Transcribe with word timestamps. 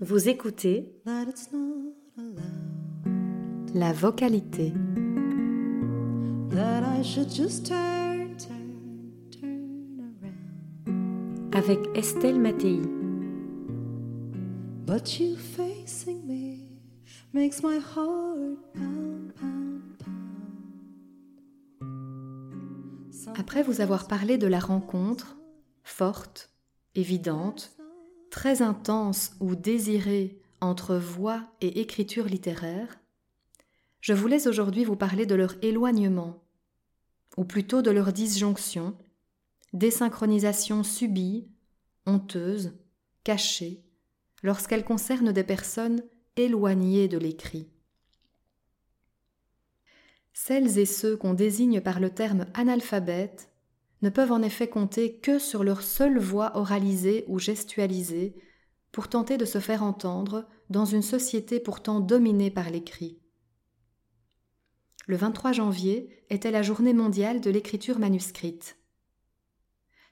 Vous 0.00 0.28
écoutez 0.28 0.92
that 1.04 1.26
it's 1.28 1.52
not 1.52 1.94
allowed. 2.18 3.72
la 3.72 3.92
vocalité. 3.92 4.72
That 6.50 6.82
I 6.82 7.04
should 7.04 7.30
just 7.32 7.66
turn, 7.66 8.36
turn, 8.36 9.20
turn 9.30 10.00
around. 10.20 11.54
avec 11.54 11.78
Estelle 11.94 12.40
Mattei. 12.40 12.82
But 14.84 15.20
you 15.20 15.36
facing 15.36 16.26
me 16.26 16.66
makes 17.32 17.62
my 17.62 17.78
heart 17.78 18.58
pound, 18.74 19.32
pound, 19.36 19.82
pound. 23.20 23.38
Après 23.38 23.62
vous 23.62 23.80
avoir 23.80 24.08
parlé 24.08 24.36
de 24.36 24.48
la 24.48 24.58
rencontre, 24.58 25.36
forte, 25.84 26.50
évidente, 26.98 27.76
très 28.30 28.62
intense 28.62 29.32
ou 29.40 29.54
désirée 29.54 30.40
entre 30.60 30.96
voix 30.96 31.46
et 31.60 31.80
écriture 31.80 32.26
littéraire, 32.26 32.98
je 34.00 34.12
voulais 34.12 34.46
aujourd'hui 34.46 34.84
vous 34.84 34.96
parler 34.96 35.26
de 35.26 35.34
leur 35.34 35.56
éloignement, 35.62 36.42
ou 37.36 37.44
plutôt 37.44 37.82
de 37.82 37.90
leur 37.90 38.12
disjonction, 38.12 38.96
désynchronisation 39.72 40.82
subie, 40.82 41.48
honteuse, 42.06 42.72
cachée, 43.24 43.82
lorsqu'elle 44.42 44.84
concerne 44.84 45.32
des 45.32 45.44
personnes 45.44 46.02
éloignées 46.36 47.08
de 47.08 47.18
l'écrit. 47.18 47.68
Celles 50.32 50.78
et 50.78 50.86
ceux 50.86 51.16
qu'on 51.16 51.34
désigne 51.34 51.80
par 51.80 51.98
le 51.98 52.10
terme 52.10 52.46
analphabète 52.54 53.50
ne 54.02 54.10
peuvent 54.10 54.32
en 54.32 54.42
effet 54.42 54.68
compter 54.68 55.16
que 55.16 55.38
sur 55.38 55.64
leur 55.64 55.82
seule 55.82 56.18
voix 56.18 56.56
oralisée 56.56 57.24
ou 57.28 57.38
gestualisée 57.38 58.34
pour 58.92 59.08
tenter 59.08 59.36
de 59.36 59.44
se 59.44 59.58
faire 59.58 59.82
entendre 59.82 60.46
dans 60.70 60.84
une 60.84 61.02
société 61.02 61.60
pourtant 61.60 62.00
dominée 62.00 62.50
par 62.50 62.70
l'écrit. 62.70 63.18
Le 65.06 65.16
23 65.16 65.52
janvier 65.52 66.24
était 66.30 66.50
la 66.50 66.62
journée 66.62 66.92
mondiale 66.92 67.40
de 67.40 67.50
l'écriture 67.50 67.98
manuscrite. 67.98 68.76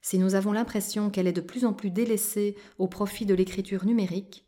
Si 0.03 0.19
nous 0.19 0.35
avons 0.35 0.53
l'impression 0.53 1.11
qu'elle 1.11 1.27
est 1.27 1.33
de 1.33 1.41
plus 1.41 1.65
en 1.65 1.73
plus 1.73 1.91
délaissée 1.91 2.57
au 2.79 2.89
profit 2.89 3.27
de 3.27 3.35
l'écriture 3.35 3.85
numérique, 3.85 4.47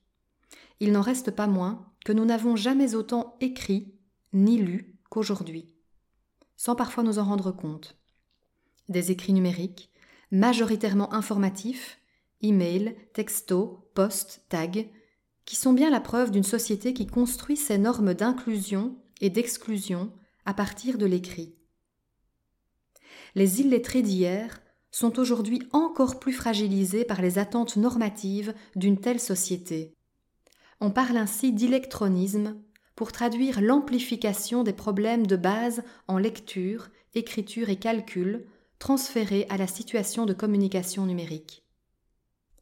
il 0.80 0.92
n'en 0.92 1.00
reste 1.00 1.30
pas 1.30 1.46
moins 1.46 1.92
que 2.04 2.12
nous 2.12 2.24
n'avons 2.24 2.56
jamais 2.56 2.94
autant 2.94 3.36
écrit 3.40 3.94
ni 4.32 4.58
lu 4.58 4.98
qu'aujourd'hui, 5.08 5.72
sans 6.56 6.76
parfois 6.76 7.02
nous 7.02 7.18
en 7.18 7.24
rendre 7.24 7.52
compte. 7.52 7.98
Des 8.88 9.10
écrits 9.10 9.32
numériques, 9.32 9.90
majoritairement 10.30 11.12
informatifs, 11.12 11.98
e-mail, 12.44 12.96
textos, 13.12 13.78
posts, 13.94 14.44
tags, 14.48 14.84
qui 15.44 15.56
sont 15.56 15.72
bien 15.72 15.90
la 15.90 16.00
preuve 16.00 16.30
d'une 16.30 16.42
société 16.42 16.92
qui 16.92 17.06
construit 17.06 17.56
ses 17.56 17.78
normes 17.78 18.14
d'inclusion 18.14 18.96
et 19.20 19.30
d'exclusion 19.30 20.12
à 20.44 20.54
partir 20.54 20.98
de 20.98 21.06
l'écrit. 21.06 21.54
Les 23.34 23.60
illettrés 23.60 24.02
d'hier 24.02 24.60
sont 24.90 25.18
aujourd'hui 25.18 25.62
encore 25.72 26.18
plus 26.18 26.32
fragilisés 26.32 27.04
par 27.04 27.20
les 27.20 27.38
attentes 27.38 27.76
normatives 27.76 28.54
d'une 28.76 28.98
telle 28.98 29.20
société. 29.20 29.94
On 30.80 30.90
parle 30.90 31.16
ainsi 31.16 31.52
d'électronisme 31.52 32.56
pour 32.94 33.12
traduire 33.12 33.60
l'amplification 33.60 34.62
des 34.62 34.72
problèmes 34.72 35.26
de 35.26 35.36
base 35.36 35.82
en 36.08 36.18
lecture, 36.18 36.88
écriture 37.14 37.68
et 37.68 37.76
calcul 37.76 38.46
transférés 38.78 39.46
à 39.48 39.56
la 39.56 39.66
situation 39.66 40.26
de 40.26 40.32
communication 40.32 41.06
numérique. 41.06 41.64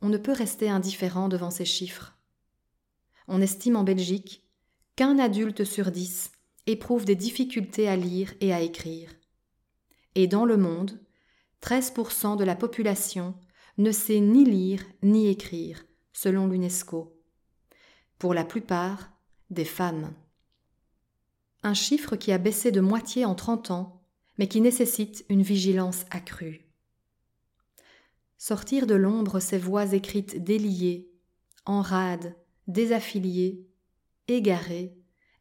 On 0.00 0.08
ne 0.08 0.18
peut 0.18 0.32
rester 0.32 0.68
indifférent 0.68 1.28
devant 1.28 1.50
ces 1.50 1.64
chiffres. 1.64 2.14
On 3.26 3.40
estime 3.40 3.76
en 3.76 3.84
Belgique 3.84 4.44
qu'un 4.96 5.18
adulte 5.18 5.64
sur 5.64 5.90
dix 5.90 6.30
éprouve 6.66 7.04
des 7.04 7.16
difficultés 7.16 7.88
à 7.88 7.96
lire 7.96 8.34
et 8.40 8.52
à 8.52 8.60
écrire. 8.60 9.10
Et 10.14 10.26
dans 10.26 10.44
le 10.44 10.56
monde, 10.56 11.00
13% 11.62 12.36
de 12.36 12.44
la 12.44 12.54
population 12.54 13.34
ne 13.78 13.90
sait 13.90 14.20
ni 14.20 14.44
lire 14.44 14.82
ni 15.02 15.28
écrire, 15.28 15.84
selon 16.12 16.46
l'UNESCO. 16.46 17.18
Pour 18.18 18.34
la 18.34 18.44
plupart, 18.44 19.10
des 19.50 19.64
femmes. 19.64 20.12
Un 21.62 21.74
chiffre 21.74 22.16
qui 22.16 22.32
a 22.32 22.38
baissé 22.38 22.70
de 22.70 22.80
moitié 22.80 23.24
en 23.24 23.34
30 23.34 23.70
ans, 23.70 23.93
mais 24.38 24.48
qui 24.48 24.60
nécessite 24.60 25.24
une 25.28 25.42
vigilance 25.42 26.04
accrue. 26.10 26.66
Sortir 28.38 28.86
de 28.86 28.94
l'ombre 28.94 29.40
ces 29.40 29.58
voix 29.58 29.92
écrites 29.92 30.42
déliées, 30.42 31.08
en 31.64 31.80
rade, 31.80 32.34
désaffiliées, 32.66 33.66
égarées, 34.28 34.94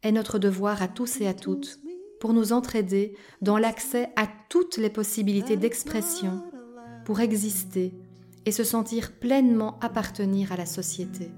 est 0.03 0.11
notre 0.11 0.39
devoir 0.39 0.81
à 0.81 0.87
tous 0.87 1.21
et 1.21 1.27
à 1.27 1.33
toutes 1.33 1.79
pour 2.19 2.33
nous 2.33 2.53
entraider 2.53 3.17
dans 3.41 3.57
l'accès 3.57 4.09
à 4.15 4.27
toutes 4.49 4.77
les 4.77 4.89
possibilités 4.89 5.57
d'expression 5.57 6.41
pour 7.03 7.19
exister 7.19 7.93
et 8.45 8.51
se 8.51 8.63
sentir 8.63 9.11
pleinement 9.11 9.79
appartenir 9.79 10.51
à 10.51 10.57
la 10.57 10.65
société. 10.65 11.31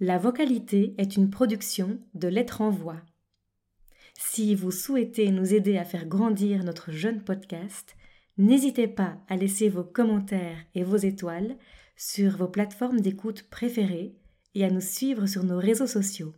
La 0.00 0.18
vocalité 0.18 0.94
est 0.98 1.16
une 1.16 1.30
production 1.30 1.98
de 2.14 2.28
Lettres 2.28 2.60
en 2.60 2.70
Voix. 2.70 3.00
Si 4.14 4.54
vous 4.54 4.70
souhaitez 4.70 5.30
nous 5.30 5.54
aider 5.54 5.78
à 5.78 5.84
faire 5.84 6.06
grandir 6.06 6.64
notre 6.64 6.92
jeune 6.92 7.22
podcast, 7.22 7.96
n'hésitez 8.36 8.88
pas 8.88 9.18
à 9.28 9.36
laisser 9.36 9.68
vos 9.68 9.84
commentaires 9.84 10.58
et 10.74 10.84
vos 10.84 10.96
étoiles 10.96 11.56
sur 11.96 12.36
vos 12.36 12.48
plateformes 12.48 13.00
d'écoute 13.00 13.48
préférées 13.48 14.14
et 14.54 14.64
à 14.64 14.70
nous 14.70 14.80
suivre 14.80 15.26
sur 15.26 15.44
nos 15.44 15.58
réseaux 15.58 15.86
sociaux. 15.86 16.34